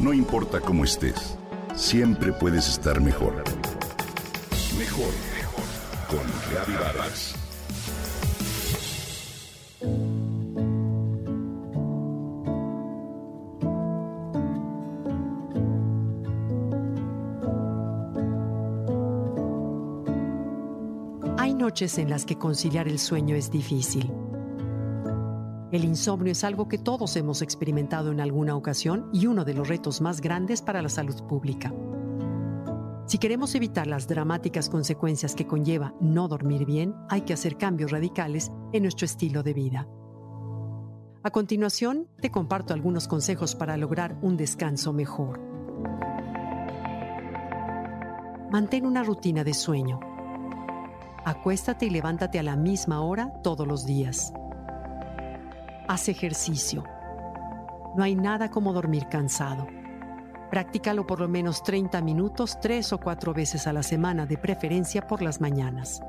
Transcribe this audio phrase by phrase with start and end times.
[0.00, 1.36] No importa cómo estés,
[1.76, 3.44] siempre puedes estar mejor.
[4.78, 5.64] Mejor, mejor.
[6.08, 7.34] Con Reavivadas.
[21.36, 24.10] Hay noches en las que conciliar el sueño es difícil.
[25.72, 29.68] El insomnio es algo que todos hemos experimentado en alguna ocasión y uno de los
[29.68, 31.72] retos más grandes para la salud pública.
[33.06, 37.92] Si queremos evitar las dramáticas consecuencias que conlleva no dormir bien, hay que hacer cambios
[37.92, 39.88] radicales en nuestro estilo de vida.
[41.22, 45.40] A continuación, te comparto algunos consejos para lograr un descanso mejor.
[48.50, 50.00] Mantén una rutina de sueño.
[51.24, 54.32] Acuéstate y levántate a la misma hora todos los días.
[55.90, 56.84] Haz ejercicio.
[57.96, 59.66] No hay nada como dormir cansado.
[60.48, 65.08] Practícalo por lo menos 30 minutos, tres o cuatro veces a la semana, de preferencia
[65.08, 66.00] por las mañanas.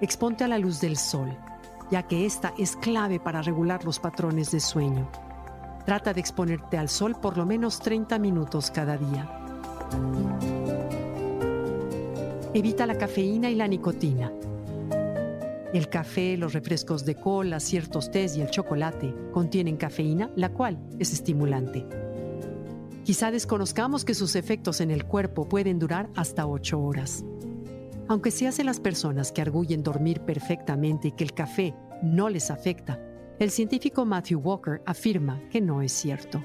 [0.00, 1.38] Exponte a la luz del sol,
[1.92, 5.08] ya que esta es clave para regular los patrones de sueño.
[5.86, 9.30] Trata de exponerte al sol por lo menos 30 minutos cada día.
[12.52, 14.32] Evita la cafeína y la nicotina
[15.72, 20.78] el café, los refrescos de cola, ciertos tés y el chocolate contienen cafeína, la cual
[20.98, 21.86] es estimulante.
[23.04, 27.24] Quizá desconozcamos que sus efectos en el cuerpo pueden durar hasta 8 horas.
[28.06, 32.50] Aunque se hacen las personas que arguyen dormir perfectamente y que el café no les
[32.50, 33.00] afecta,
[33.38, 36.44] el científico Matthew Walker afirma que no es cierto.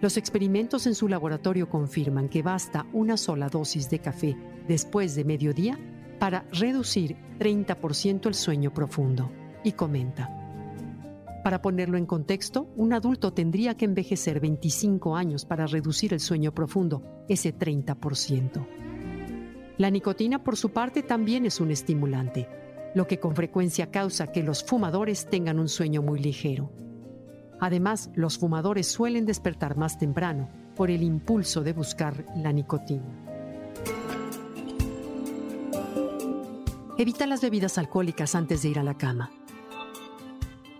[0.00, 4.36] Los experimentos en su laboratorio confirman que basta una sola dosis de café
[4.66, 5.78] después de mediodía
[6.18, 9.30] para reducir 30% el sueño profundo.
[9.64, 10.38] Y comenta,
[11.42, 16.52] para ponerlo en contexto, un adulto tendría que envejecer 25 años para reducir el sueño
[16.52, 18.66] profundo, ese 30%.
[19.78, 22.48] La nicotina, por su parte, también es un estimulante,
[22.94, 26.72] lo que con frecuencia causa que los fumadores tengan un sueño muy ligero.
[27.60, 33.27] Además, los fumadores suelen despertar más temprano por el impulso de buscar la nicotina.
[37.00, 39.30] Evita las bebidas alcohólicas antes de ir a la cama.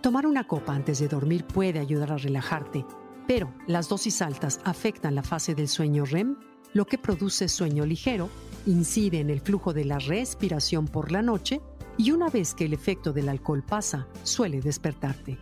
[0.01, 2.85] Tomar una copa antes de dormir puede ayudar a relajarte,
[3.29, 6.35] pero las dosis altas afectan la fase del sueño REM,
[6.73, 8.31] lo que produce sueño ligero,
[8.67, 11.61] incide en el flujo de la respiración por la noche
[11.97, 15.39] y una vez que el efecto del alcohol pasa, suele despertarte.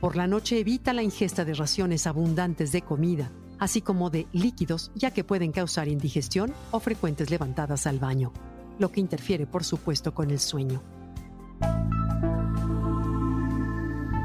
[0.00, 4.90] Por la noche evita la ingesta de raciones abundantes de comida, así como de líquidos,
[4.94, 8.32] ya que pueden causar indigestión o frecuentes levantadas al baño
[8.80, 10.82] lo que interfiere por supuesto con el sueño.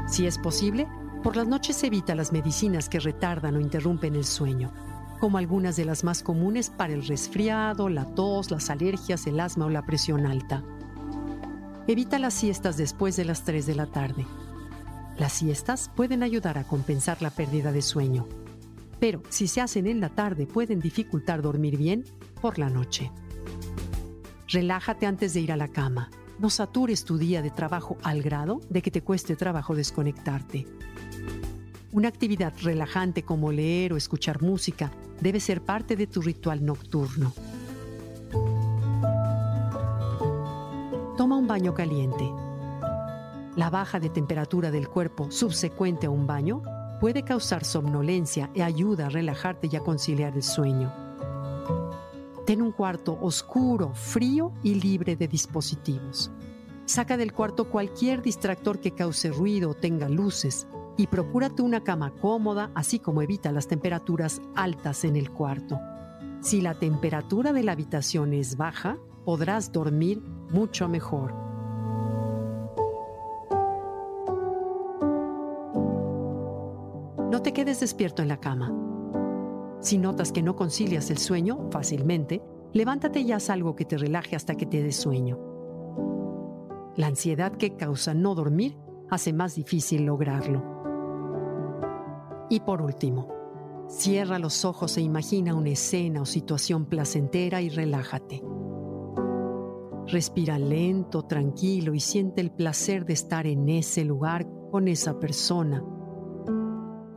[0.08, 0.88] Si es posible,
[1.22, 4.72] por las noches evita las medicinas que retardan o interrumpen el sueño,
[5.20, 9.66] como algunas de las más comunes para el resfriado, la tos, las alergias, el asma
[9.66, 10.62] o la presión alta.
[11.88, 14.26] Evita las siestas después de las 3 de la tarde.
[15.18, 18.26] Las siestas pueden ayudar a compensar la pérdida de sueño,
[19.00, 22.04] pero si se hacen en la tarde pueden dificultar dormir bien
[22.40, 23.10] por la noche.
[24.48, 26.10] Relájate antes de ir a la cama.
[26.38, 30.66] No satures tu día de trabajo al grado de que te cueste trabajo desconectarte.
[31.92, 37.32] Una actividad relajante como leer o escuchar música debe ser parte de tu ritual nocturno.
[41.16, 42.30] Toma un baño caliente.
[43.56, 46.62] La baja de temperatura del cuerpo subsecuente a un baño
[47.00, 51.05] puede causar somnolencia y ayuda a relajarte y a conciliar el sueño.
[52.46, 56.30] Ten un cuarto oscuro, frío y libre de dispositivos.
[56.84, 62.14] Saca del cuarto cualquier distractor que cause ruido o tenga luces y procúrate una cama
[62.20, 65.80] cómoda, así como evita las temperaturas altas en el cuarto.
[66.40, 71.34] Si la temperatura de la habitación es baja, podrás dormir mucho mejor.
[77.28, 78.85] No te quedes despierto en la cama.
[79.86, 82.42] Si notas que no concilias el sueño fácilmente,
[82.72, 85.38] levántate y haz algo que te relaje hasta que te dé sueño.
[86.96, 88.76] La ansiedad que causa no dormir
[89.10, 90.60] hace más difícil lograrlo.
[92.50, 93.32] Y por último,
[93.88, 98.42] cierra los ojos e imagina una escena o situación placentera y relájate.
[100.08, 105.84] Respira lento, tranquilo y siente el placer de estar en ese lugar con esa persona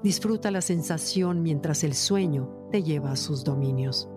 [0.03, 4.09] Disfruta la sensación mientras el sueño te lleva a sus dominios.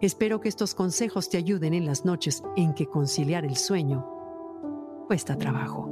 [0.00, 4.04] Espero que estos consejos te ayuden en las noches en que conciliar el sueño
[5.06, 5.91] cuesta trabajo.